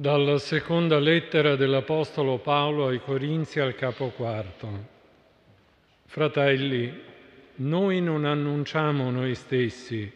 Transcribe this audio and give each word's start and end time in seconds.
Dalla 0.00 0.38
seconda 0.38 0.98
lettera 0.98 1.56
dell'Apostolo 1.56 2.38
Paolo 2.38 2.86
ai 2.86 3.02
Corinzi 3.02 3.60
al 3.60 3.74
capo 3.74 4.08
quarto. 4.08 4.86
Fratelli, 6.06 6.90
noi 7.56 8.00
non 8.00 8.24
annunciamo 8.24 9.10
noi 9.10 9.34
stessi, 9.34 10.10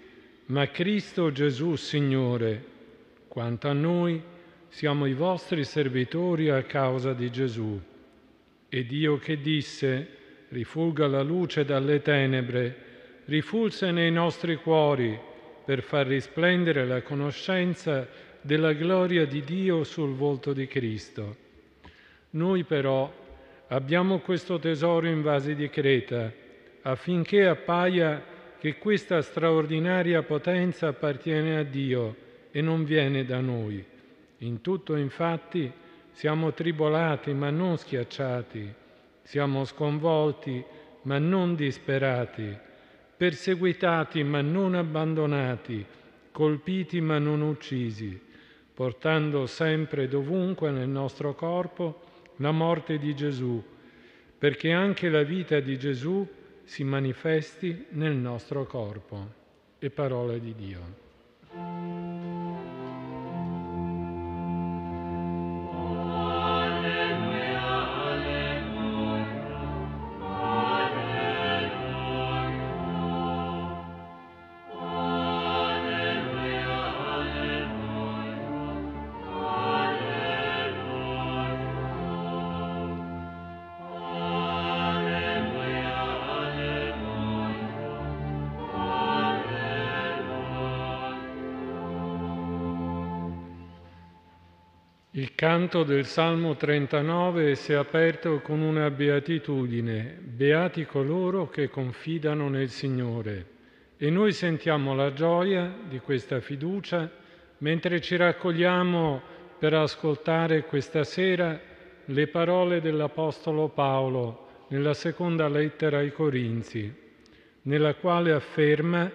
ma 0.47 0.71
Cristo 0.71 1.31
Gesù 1.33 1.75
Signore. 1.75 2.65
Quanto 3.29 3.69
a 3.69 3.75
noi, 3.75 4.23
siamo 4.69 5.05
i 5.05 5.13
vostri 5.13 5.65
servitori 5.65 6.49
a 6.49 6.63
causa 6.63 7.13
di 7.13 7.31
Gesù. 7.31 7.79
E 8.71 8.87
Dio 8.87 9.19
che 9.19 9.39
disse, 9.39 10.09
rifulga 10.49 11.07
la 11.09 11.23
luce 11.23 11.67
dalle 11.67 12.01
tenebre, 12.01 12.77
rifulse 13.27 13.91
nei 13.91 14.11
nostri 14.11 14.57
cuori 14.57 15.21
per 15.63 15.83
far 15.83 16.07
risplendere 16.07 16.87
la 16.87 17.03
conoscenza 17.03 18.33
della 18.45 18.75
gloria 18.75 19.25
di 19.25 19.43
Dio 19.43 19.85
sul 19.85 20.15
volto 20.15 20.53
di 20.53 20.67
Cristo. 20.67 21.37
Noi 22.31 22.63
però 22.65 23.11
abbiamo 23.69 24.19
questo 24.19 24.59
tesoro 24.59 25.07
in 25.07 25.23
vasi 25.23 25.55
di 25.55 25.71
creta, 25.71 26.31
affinché 26.83 27.47
appaia 27.47 28.23
che 28.59 28.77
questa 28.77 29.23
straordinaria 29.23 30.23
potenza 30.25 30.89
appartiene 30.89 31.57
a 31.57 31.63
Dio 31.63 32.17
e 32.51 32.61
non 32.61 32.85
viene 32.85 33.25
da 33.25 33.41
noi. 33.41 33.83
In 34.39 34.61
tutto, 34.61 34.95
infatti, 34.97 35.73
siamo 36.13 36.53
tribolati 36.53 37.33
ma 37.33 37.49
non 37.49 37.79
schiacciati, 37.79 38.75
siamo 39.23 39.65
sconvolti 39.65 40.63
ma 41.03 41.17
non 41.17 41.55
disperati, 41.55 42.55
perseguitati 43.17 44.23
ma 44.23 44.43
non 44.43 44.75
abbandonati, 44.75 45.83
colpiti 46.31 47.01
ma 47.01 47.19
non 47.19 47.41
uccisi 47.41 48.33
portando 48.75 49.47
sempre 49.47 50.03
e 50.03 50.09
dovunque 50.09 50.71
nel 50.71 50.89
nostro 50.89 51.35
corpo 51.35 52.01
la 52.37 52.51
morte 52.51 52.99
di 52.99 53.15
Gesù, 53.15 53.63
perché 54.37 54.73
anche 54.73 55.09
la 55.09 55.23
vita 55.23 55.61
di 55.61 55.79
Gesù 55.79 56.27
si 56.65 56.83
manifesti 56.83 57.87
nel 57.91 58.15
nostro 58.15 58.67
corpo. 58.67 59.43
E 59.79 59.91
parola 59.91 60.37
di 60.39 60.55
Dio. 60.55 62.04
Il 95.17 95.37
canto 95.37 95.85
del 95.85 96.07
Salmo 96.07 96.57
39 96.57 97.55
si 97.55 97.71
è 97.71 97.77
aperto 97.77 98.41
con 98.41 98.61
una 98.61 98.91
beatitudine, 98.91 100.19
beati 100.21 100.87
coloro 100.87 101.49
che 101.49 101.71
confidano 101.71 102.49
nel 102.49 102.69
Signore. 102.69 103.47
E 103.97 104.11
noi 104.11 104.33
sentiamo 104.33 104.93
la 104.93 105.13
gioia 105.13 105.73
di 105.89 106.01
questa 106.01 106.41
fiducia 106.41 107.09
mentre 107.59 108.01
ci 108.01 108.17
raccogliamo 108.17 109.23
per 109.57 109.75
ascoltare 109.75 110.65
questa 110.65 111.05
sera 111.05 111.61
le 112.07 112.27
parole 112.27 112.81
dell'Apostolo 112.81 113.69
Paolo 113.69 114.65
nella 114.71 114.95
seconda 114.95 115.47
lettera 115.47 115.99
ai 115.99 116.11
Corinzi, 116.11 116.93
nella 117.63 117.95
quale 117.95 118.33
afferma 118.33 119.09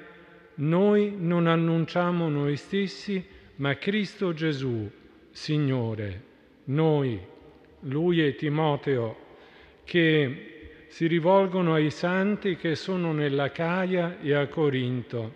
noi 0.55 1.13
non 1.17 1.45
annunciamo 1.45 2.29
noi 2.29 2.55
stessi, 2.55 3.21
ma 3.57 3.75
Cristo 3.75 4.31
Gesù 4.31 4.89
Signore, 5.31 6.23
noi, 6.65 7.19
lui 7.81 8.25
e 8.25 8.35
Timoteo, 8.35 9.15
che 9.83 10.85
si 10.87 11.07
rivolgono 11.07 11.73
ai 11.73 11.91
santi 11.91 12.55
che 12.55 12.75
sono 12.75 13.13
nella 13.13 13.51
Caia 13.51 14.19
e 14.21 14.33
a 14.33 14.47
Corinto. 14.47 15.33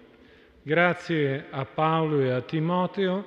Grazie 0.62 1.46
a 1.50 1.66
Paolo 1.66 2.22
e 2.22 2.32
a 2.32 2.42
Timoteo, 2.42 3.26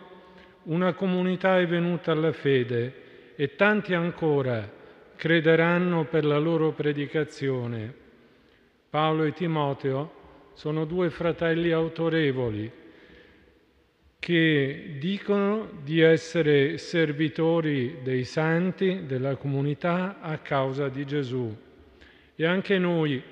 una 0.65 0.93
comunità 0.95 1.59
è 1.59 1.67
venuta 1.67 2.13
alla 2.13 2.33
fede 2.33 3.35
e 3.37 3.55
tanti 3.55 3.95
ancora 3.95 4.69
crederanno 5.15 6.05
per 6.05 6.25
la 6.25 6.39
loro 6.39 6.73
predicazione. 6.73 7.95
Paolo 8.91 9.25
e 9.25 9.33
Timoteo 9.33 10.13
sono 10.55 10.85
due 10.85 11.11
fratelli 11.11 11.71
autorevoli 11.71 12.71
che 14.19 14.97
dicono 14.99 15.71
di 15.85 16.01
essere 16.01 16.79
servitori 16.79 17.99
dei 18.03 18.25
santi, 18.25 19.07
della 19.07 19.37
comunità 19.37 20.21
a 20.21 20.39
causa 20.39 20.89
di 20.89 21.05
Gesù. 21.07 21.55
E 22.35 22.45
anche 22.45 22.79
noi 22.79 23.23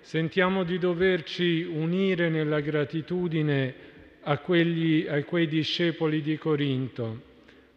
sentiamo 0.00 0.64
di 0.64 0.78
doverci 0.78 1.62
unire 1.62 2.28
nella 2.28 2.60
gratitudine 2.60 3.74
a, 4.22 4.38
quegli, 4.38 5.06
a 5.06 5.22
quei 5.24 5.46
discepoli 5.46 6.22
di 6.22 6.38
Corinto. 6.38 7.26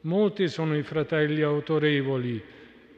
Molti 0.01 0.47
sono 0.47 0.75
i 0.75 0.83
fratelli 0.83 1.41
autorevoli 1.41 2.41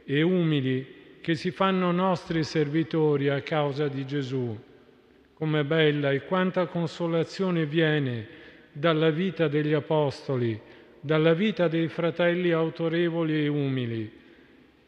e 0.05 0.21
umili 0.21 1.01
che 1.19 1.35
si 1.35 1.51
fanno 1.51 1.91
nostri 1.91 2.43
servitori 2.43 3.29
a 3.29 3.41
causa 3.41 3.87
di 3.87 4.05
Gesù. 4.05 4.57
Com'è 5.33 5.63
bella 5.63 6.11
e 6.11 6.25
quanta 6.25 6.67
consolazione 6.67 7.65
viene 7.65 8.41
dalla 8.73 9.11
vita 9.11 9.47
degli 9.47 9.73
Apostoli, 9.73 10.59
dalla 10.99 11.33
vita 11.33 11.67
dei 11.67 11.87
fratelli 11.87 12.51
autorevoli 12.51 13.45
e 13.45 13.47
umili. 13.47 14.11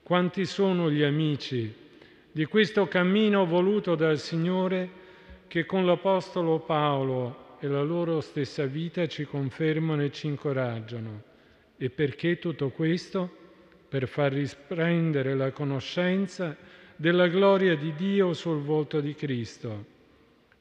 Quanti 0.02 0.46
sono 0.46 0.92
gli 0.92 1.04
amici 1.04 1.74
di 2.32 2.46
questo 2.46 2.88
cammino 2.88 3.46
voluto 3.46 3.96
dal 3.96 4.20
Signore 4.20 5.04
che 5.48 5.66
con 5.66 5.86
l'Apostolo 5.86 6.60
Paolo 6.60 7.58
e 7.60 7.68
la 7.68 7.82
loro 7.82 8.20
stessa 8.22 8.66
vita 8.66 9.08
ci 9.08 9.26
confermano 9.26 10.04
e 10.04 10.12
ci 10.12 10.28
incoraggiano. 10.28 11.24
E 11.78 11.90
perché 11.90 12.40
tutto 12.40 12.70
questo? 12.70 13.44
Per 13.88 14.08
far 14.08 14.34
risplendere 14.34 15.36
la 15.36 15.52
conoscenza 15.52 16.58
della 16.96 17.28
gloria 17.28 17.76
di 17.76 17.94
Dio 17.94 18.34
sul 18.34 18.62
volto 18.62 19.00
di 19.00 19.14
Cristo. 19.14 19.86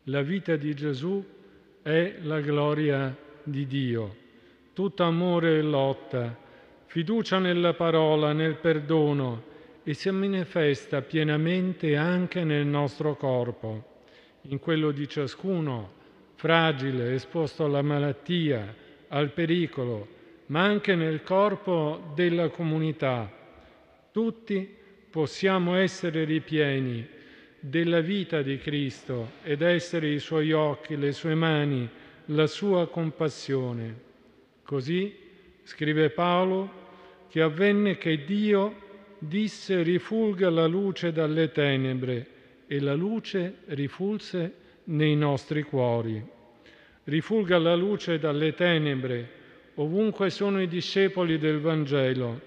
La 0.05 0.23
vita 0.23 0.57
di 0.57 0.75
Gesù 0.75 1.25
è 1.85 2.15
la 2.23 2.41
gloria 2.41 3.15
di 3.43 3.67
Dio, 3.67 4.17
tutto 4.73 5.03
amore 5.03 5.59
e 5.59 5.61
lotta, 5.61 6.35
fiducia 6.87 7.39
nella 7.39 7.75
parola, 7.75 8.33
nel 8.33 8.55
perdono 8.55 9.43
e 9.83 9.93
si 9.93 10.09
manifesta 10.09 11.03
pienamente 11.03 11.95
anche 11.95 12.43
nel 12.43 12.65
nostro 12.65 13.17
corpo, 13.17 14.01
in 14.49 14.61
quello 14.61 14.93
di 14.93 15.07
ciascuno, 15.07 15.91
fragile, 16.37 17.13
esposto 17.13 17.67
alla 17.67 17.83
malattia, 17.83 18.75
al 19.09 19.33
pericolo, 19.33 20.09
ma 20.47 20.63
anche 20.63 20.95
nel 20.95 21.23
corpo 21.23 22.13
della 22.15 22.49
comunità. 22.49 23.31
Tutti 24.11 24.75
possiamo 25.11 25.75
essere 25.75 26.25
ripieni 26.25 27.07
della 27.67 28.01
vita 28.01 28.43
di 28.43 28.59
Cristo 28.59 29.33
ed 29.43 29.63
essere 29.63 30.09
i 30.11 30.19
suoi 30.19 30.53
occhi, 30.53 30.99
le 30.99 31.13
sue 31.13 31.35
mani, 31.35 31.89
la 32.27 32.47
sua 32.47 32.89
compassione. 32.89 34.01
Così, 34.63 35.15
scrive 35.63 36.11
Paolo, 36.11 36.83
che 37.31 37.41
avvenne 37.41 37.97
che 37.97 38.23
Dio 38.27 38.83
disse 39.19 39.83
rifulga 39.83 40.51
la 40.51 40.67
luce 40.67 41.11
dalle 41.11 41.53
tenebre 41.53 42.27
e 42.67 42.81
la 42.81 42.93
luce 42.93 43.61
rifulse 43.69 44.55
nei 44.85 45.17
nostri 45.17 45.63
cuori. 45.63 46.23
Rifulga 47.05 47.57
la 47.59 47.75
luce 47.75 48.19
dalle 48.19 48.53
tenebre 48.53 49.43
ovunque 49.77 50.29
sono 50.29 50.61
i 50.61 50.69
discepoli 50.69 51.39
del 51.39 51.61
Vangelo. 51.61 52.41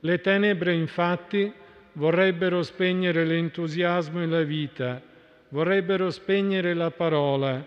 Le 0.00 0.20
tenebre 0.20 0.72
infatti 0.72 1.52
vorrebbero 1.98 2.62
spegnere 2.62 3.24
l'entusiasmo 3.24 4.22
e 4.22 4.26
la 4.26 4.42
vita, 4.42 5.02
vorrebbero 5.48 6.10
spegnere 6.10 6.72
la 6.72 6.92
parola. 6.92 7.64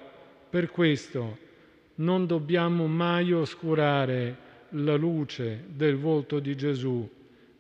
Per 0.50 0.72
questo 0.72 1.38
non 1.96 2.26
dobbiamo 2.26 2.88
mai 2.88 3.34
oscurare 3.34 4.50
la 4.70 4.96
luce 4.96 5.66
del 5.68 5.98
volto 5.98 6.40
di 6.40 6.56
Gesù, 6.56 7.08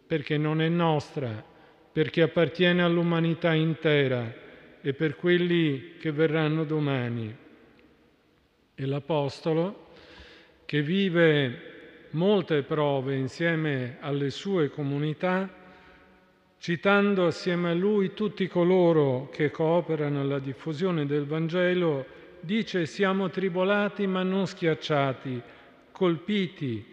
perché 0.07 0.37
non 0.37 0.61
è 0.61 0.69
nostra, 0.69 1.43
perché 1.91 2.21
appartiene 2.21 2.81
all'umanità 2.81 3.53
intera 3.53 4.33
e 4.79 4.93
per 4.93 5.17
quelli 5.17 5.97
che 5.99 6.11
verranno 6.13 6.63
domani. 6.63 7.35
E 8.73 8.85
l'Apostolo, 8.85 9.89
che 10.63 10.81
vive 10.81 11.69
molte 12.11 12.63
prove 12.63 13.15
insieme 13.15 13.97
alle 13.99 14.29
sue 14.29 14.69
comunità, 14.69 15.59
citando 16.61 17.25
assieme 17.25 17.71
a 17.71 17.73
lui 17.73 18.13
tutti 18.13 18.47
coloro 18.47 19.29
che 19.31 19.49
cooperano 19.49 20.21
alla 20.21 20.37
diffusione 20.37 21.07
del 21.07 21.25
Vangelo, 21.25 22.05
dice 22.39 22.85
siamo 22.85 23.31
tribolati 23.31 24.05
ma 24.05 24.21
non 24.21 24.45
schiacciati, 24.45 25.41
colpiti, 25.91 26.85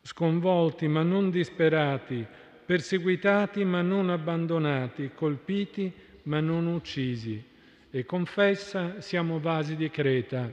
sconvolti 0.00 0.86
ma 0.86 1.02
non 1.02 1.30
disperati, 1.30 2.24
perseguitati 2.64 3.64
ma 3.64 3.82
non 3.82 4.10
abbandonati, 4.10 5.10
colpiti 5.12 5.92
ma 6.22 6.38
non 6.38 6.66
uccisi. 6.66 7.42
E 7.90 8.04
confessa 8.04 9.00
siamo 9.00 9.40
vasi 9.40 9.74
di 9.74 9.90
Creta. 9.90 10.52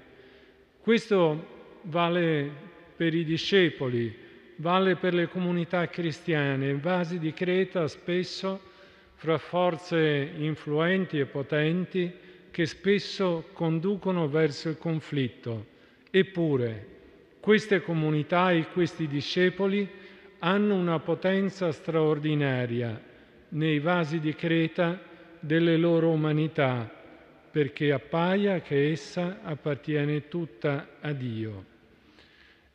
Questo 0.80 1.48
vale 1.84 2.50
per 2.96 3.14
i 3.14 3.24
discepoli, 3.24 4.23
vale 4.58 4.96
per 4.96 5.14
le 5.14 5.28
comunità 5.28 5.88
cristiane, 5.88 6.76
vasi 6.76 7.20
di 7.20 7.34
Creta 7.34 7.88
spesso 7.88 8.60
fra 9.16 9.38
forze 9.38 10.32
influenti 10.38 11.20
e 11.20 11.26
potenti 11.26 12.12
che 12.52 12.66
spesso 12.66 13.50
conducono 13.54 14.28
verso 14.28 14.70
il 14.70 14.78
conflitto. 14.78 15.66
Eppure 16.12 16.88
queste 17.40 17.82
comunità 17.82 18.52
e 18.52 18.68
questi 18.68 19.08
discepoli 19.08 19.90
hanno 20.40 20.76
una 20.76 21.00
potenza 21.00 21.72
straordinaria 21.72 23.02
nei 23.50 23.80
vasi 23.80 24.20
di 24.20 24.36
Creta 24.36 25.00
delle 25.40 25.78
loro 25.78 26.10
umanità, 26.10 26.90
perché 27.52 27.92
appaia 27.92 28.62
che 28.62 28.92
essa 28.92 29.40
appartiene 29.42 30.28
tutta 30.28 30.98
a 31.02 31.12
Dio. 31.12 31.66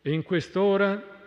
E 0.03 0.13
in 0.13 0.23
quest'ora 0.23 1.18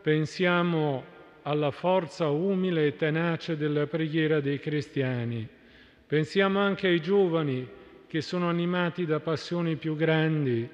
pensiamo 0.00 1.04
alla 1.42 1.70
forza 1.70 2.28
umile 2.28 2.86
e 2.86 2.96
tenace 2.96 3.56
della 3.56 3.86
preghiera 3.86 4.40
dei 4.40 4.58
cristiani. 4.58 5.46
Pensiamo 6.06 6.58
anche 6.58 6.88
ai 6.88 7.00
giovani 7.00 7.68
che 8.06 8.20
sono 8.20 8.48
animati 8.48 9.06
da 9.06 9.20
passioni 9.20 9.76
più 9.76 9.96
grandi 9.96 10.68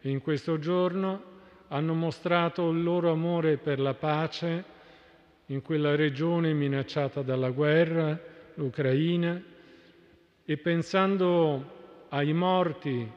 e 0.00 0.10
in 0.10 0.20
questo 0.20 0.58
giorno 0.58 1.32
hanno 1.68 1.94
mostrato 1.94 2.70
il 2.70 2.82
loro 2.82 3.10
amore 3.10 3.56
per 3.56 3.78
la 3.78 3.94
pace 3.94 4.64
in 5.46 5.62
quella 5.62 5.94
regione 5.94 6.52
minacciata 6.52 7.22
dalla 7.22 7.50
guerra, 7.50 8.18
l'Ucraina, 8.54 9.40
e 10.44 10.56
pensando 10.56 12.06
ai 12.08 12.32
morti 12.32 13.10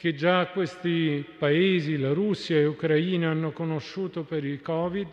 che 0.00 0.14
già 0.14 0.46
questi 0.46 1.22
paesi, 1.36 1.98
la 1.98 2.14
Russia 2.14 2.56
e 2.56 2.64
l'Ucraina, 2.64 3.28
hanno 3.28 3.52
conosciuto 3.52 4.22
per 4.22 4.46
il 4.46 4.62
Covid, 4.62 5.06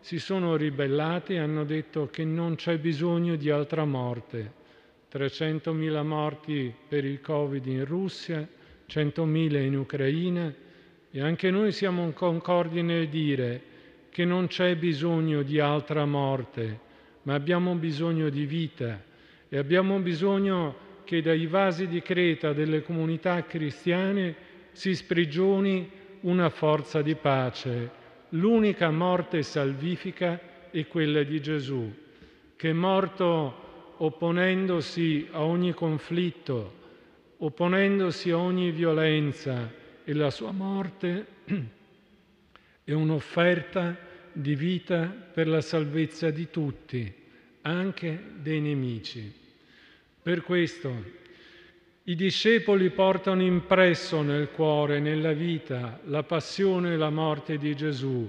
si 0.00 0.18
sono 0.18 0.56
ribellati 0.56 1.34
e 1.34 1.38
hanno 1.38 1.62
detto 1.62 2.08
che 2.10 2.24
non 2.24 2.56
c'è 2.56 2.76
bisogno 2.78 3.36
di 3.36 3.50
altra 3.50 3.84
morte. 3.84 4.52
300.000 5.12 6.02
morti 6.02 6.74
per 6.88 7.04
il 7.04 7.20
Covid 7.20 7.66
in 7.66 7.84
Russia, 7.84 8.44
100.000 8.88 9.60
in 9.60 9.76
Ucraina 9.76 10.52
e 11.12 11.20
anche 11.20 11.52
noi 11.52 11.70
siamo 11.70 12.10
concordi 12.10 12.82
nel 12.82 13.08
dire 13.08 13.62
che 14.10 14.24
non 14.24 14.48
c'è 14.48 14.74
bisogno 14.74 15.42
di 15.42 15.60
altra 15.60 16.04
morte, 16.04 16.80
ma 17.22 17.34
abbiamo 17.34 17.76
bisogno 17.76 18.28
di 18.28 18.44
vita 18.44 19.00
e 19.48 19.56
abbiamo 19.56 20.00
bisogno 20.00 20.85
che 21.06 21.22
dai 21.22 21.46
vasi 21.46 21.86
di 21.86 22.02
Creta 22.02 22.52
delle 22.52 22.82
comunità 22.82 23.44
cristiane 23.44 24.34
si 24.72 24.92
sprigioni 24.94 25.88
una 26.22 26.50
forza 26.50 27.00
di 27.00 27.14
pace. 27.14 27.90
L'unica 28.30 28.90
morte 28.90 29.44
salvifica 29.44 30.68
è 30.68 30.86
quella 30.88 31.22
di 31.22 31.40
Gesù, 31.40 31.94
che 32.56 32.70
è 32.70 32.72
morto 32.72 33.94
opponendosi 33.98 35.28
a 35.30 35.44
ogni 35.44 35.72
conflitto, 35.72 36.72
opponendosi 37.36 38.30
a 38.30 38.38
ogni 38.38 38.72
violenza 38.72 39.72
e 40.02 40.12
la 40.12 40.30
sua 40.30 40.50
morte 40.50 41.26
è 42.82 42.92
un'offerta 42.92 43.96
di 44.32 44.56
vita 44.56 45.06
per 45.06 45.46
la 45.46 45.60
salvezza 45.60 46.30
di 46.30 46.50
tutti, 46.50 47.14
anche 47.62 48.20
dei 48.42 48.60
nemici. 48.60 49.44
Per 50.26 50.42
questo 50.42 50.92
i 52.02 52.16
discepoli 52.16 52.90
portano 52.90 53.42
impresso 53.42 54.22
nel 54.22 54.50
cuore, 54.50 54.98
nella 54.98 55.30
vita, 55.30 56.00
la 56.06 56.24
passione 56.24 56.94
e 56.94 56.96
la 56.96 57.10
morte 57.10 57.58
di 57.58 57.76
Gesù 57.76 58.28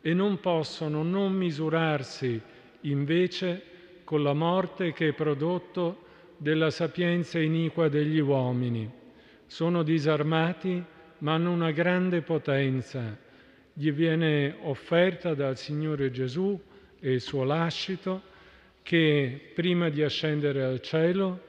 e 0.00 0.14
non 0.14 0.40
possono 0.40 1.02
non 1.02 1.34
misurarsi 1.34 2.40
invece 2.80 3.62
con 4.04 4.22
la 4.22 4.32
morte 4.32 4.94
che 4.94 5.08
è 5.08 5.12
prodotto 5.12 6.04
della 6.38 6.70
sapienza 6.70 7.38
iniqua 7.38 7.90
degli 7.90 8.20
uomini. 8.20 8.90
Sono 9.44 9.82
disarmati 9.82 10.82
ma 11.18 11.34
hanno 11.34 11.52
una 11.52 11.72
grande 11.72 12.22
potenza. 12.22 13.14
Gli 13.70 13.92
viene 13.92 14.56
offerta 14.62 15.34
dal 15.34 15.58
Signore 15.58 16.10
Gesù 16.10 16.58
e 16.98 17.12
il 17.12 17.20
suo 17.20 17.44
lascito 17.44 18.32
che 18.84 19.40
prima 19.54 19.88
di 19.88 20.02
ascendere 20.02 20.62
al 20.62 20.82
cielo 20.82 21.40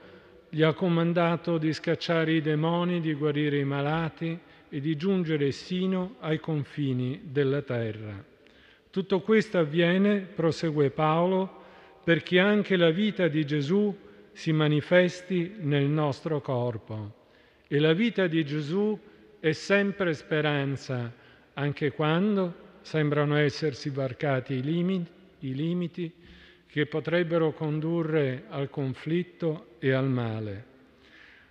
gli 0.47 0.61
ha 0.61 0.71
comandato 0.71 1.57
di 1.57 1.73
scacciare 1.73 2.31
i 2.31 2.39
demoni, 2.39 3.01
di 3.01 3.13
guarire 3.13 3.57
i 3.59 3.65
malati 3.65 4.39
e 4.69 4.79
di 4.79 4.95
giungere 4.95 5.51
sino 5.51 6.15
ai 6.21 6.39
confini 6.39 7.19
della 7.25 7.61
terra. 7.61 8.23
Tutto 8.89 9.19
questo 9.19 9.57
avviene, 9.57 10.21
prosegue 10.21 10.91
Paolo, 10.91 11.63
perché 12.05 12.39
anche 12.39 12.77
la 12.77 12.91
vita 12.91 13.27
di 13.27 13.45
Gesù 13.45 13.93
si 14.31 14.53
manifesti 14.53 15.55
nel 15.59 15.87
nostro 15.87 16.39
corpo. 16.39 17.27
E 17.67 17.79
la 17.79 17.91
vita 17.91 18.27
di 18.27 18.45
Gesù 18.45 18.97
è 19.41 19.51
sempre 19.51 20.13
speranza, 20.13 21.13
anche 21.55 21.91
quando 21.91 22.79
sembrano 22.79 23.35
essersi 23.35 23.89
varcati 23.89 24.53
i 24.53 24.61
limiti, 24.61 25.11
i 25.39 25.53
limiti 25.53 26.13
che 26.67 26.85
potrebbero 26.85 27.53
condurre 27.53 28.45
al 28.49 28.69
conflitto 28.69 29.75
e 29.79 29.91
al 29.91 30.09
male. 30.09 30.65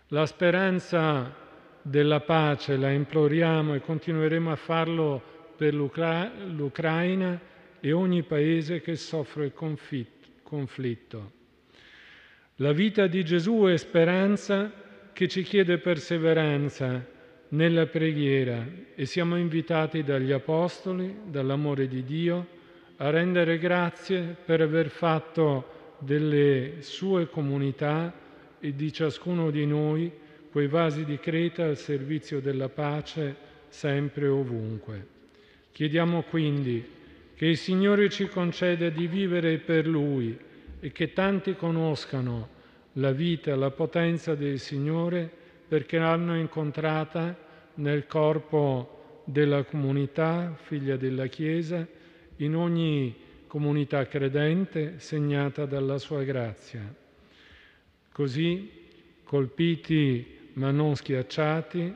La 0.09 0.27
speranza 0.27 1.35
della 1.81 2.21
pace 2.21 2.77
la 2.77 2.91
imploriamo 2.91 3.75
e 3.75 3.81
continueremo 3.81 4.51
a 4.51 4.57
farlo 4.57 5.23
per 5.57 5.75
l'Ucraina 5.75 7.41
e 7.81 7.93
ogni 7.93 8.23
paese 8.23 8.81
che 8.81 8.97
soffre 8.97 9.47
il 9.47 9.53
conflitto. 10.43 11.33
La 12.57 12.73
vita 12.73 13.07
di 13.07 13.25
Gesù 13.25 13.65
è 13.65 13.77
speranza 13.77 14.73
che 15.13 15.29
ci 15.29 15.43
chiede 15.43 15.79
perseveranza 15.79 17.05
nella 17.49 17.87
preghiera 17.87 18.67
e 18.95 19.07
siamo 19.07 19.37
invitati 19.37 20.03
dagli 20.03 20.33
Apostoli, 20.33 21.17
dall'amore 21.27 21.87
di 21.87 22.05
Dio, 22.05 22.47
a 22.97 23.11
rendere 23.11 23.59
grazie 23.59 24.37
per 24.45 24.61
aver 24.61 24.89
fatto 24.89 25.97
delle 25.99 26.77
sue 26.81 27.29
comunità 27.29 28.13
e 28.61 28.75
di 28.75 28.93
ciascuno 28.93 29.51
di 29.51 29.67
noi 29.67 30.11
quei 30.51 30.69
vasi 30.69 31.05
di 31.05 31.19
Creta 31.19 31.65
al 31.65 31.77
servizio 31.77 32.41
della 32.41 32.69
pace 32.69 33.35
sempre 33.69 34.27
e 34.27 34.29
ovunque. 34.29 35.07
Chiediamo 35.73 36.23
quindi 36.23 36.87
che 37.35 37.47
il 37.47 37.57
Signore 37.57 38.09
ci 38.09 38.29
conceda 38.29 38.89
di 38.91 39.09
vivere 39.09 39.59
per 39.59 39.89
Lui 39.89 40.39
e 40.79 40.93
che 40.93 41.13
tanti 41.13 41.57
conoscano 41.57 42.49
la 42.95 43.11
vita 43.11 43.57
la 43.57 43.71
potenza 43.71 44.37
del 44.37 44.61
Signore 44.61 45.29
perché 45.67 45.99
l'hanno 45.99 46.37
incontrata 46.37 47.37
nel 47.75 48.07
corpo 48.07 49.23
della 49.25 49.65
comunità, 49.65 50.57
figlia 50.63 50.97
della 50.97 51.27
Chiesa, 51.27 51.85
in 52.37 52.57
ogni 52.57 53.15
comunità 53.47 54.07
credente 54.07 54.99
segnata 54.99 55.65
dalla 55.65 55.99
sua 55.99 56.23
grazia. 56.25 56.83
Così, 58.11 58.71
colpiti 59.23 60.51
ma 60.55 60.71
non 60.71 60.97
schiacciati, 60.97 61.95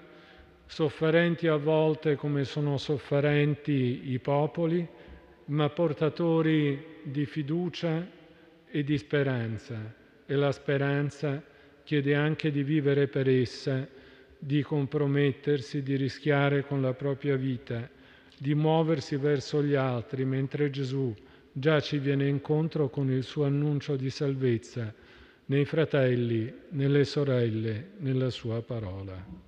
sofferenti 0.66 1.46
a 1.46 1.56
volte 1.56 2.16
come 2.16 2.44
sono 2.44 2.76
sofferenti 2.76 4.10
i 4.12 4.18
popoli, 4.18 4.86
ma 5.46 5.68
portatori 5.70 7.00
di 7.02 7.24
fiducia 7.24 8.06
e 8.66 8.84
di 8.84 8.98
speranza. 8.98 9.94
E 10.26 10.34
la 10.34 10.52
speranza 10.52 11.42
chiede 11.84 12.14
anche 12.14 12.50
di 12.50 12.62
vivere 12.62 13.08
per 13.08 13.28
essa, 13.28 13.88
di 14.38 14.62
compromettersi, 14.62 15.82
di 15.82 15.96
rischiare 15.96 16.64
con 16.64 16.82
la 16.82 16.92
propria 16.92 17.36
vita 17.36 17.96
di 18.38 18.54
muoversi 18.54 19.16
verso 19.16 19.62
gli 19.62 19.74
altri, 19.74 20.24
mentre 20.24 20.70
Gesù 20.70 21.14
già 21.52 21.80
ci 21.80 21.98
viene 21.98 22.28
incontro 22.28 22.88
con 22.88 23.10
il 23.10 23.24
suo 23.24 23.44
annuncio 23.44 23.96
di 23.96 24.10
salvezza 24.10 24.92
nei 25.46 25.64
fratelli, 25.64 26.52
nelle 26.70 27.04
sorelle, 27.04 27.90
nella 27.98 28.30
sua 28.30 28.62
parola. 28.62 29.46